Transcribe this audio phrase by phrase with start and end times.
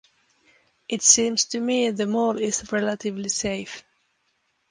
[0.89, 3.83] It seems to me the mall is relatively safe.